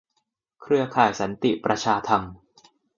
[0.61, 2.21] เครือข่ายสันติประชาธรรม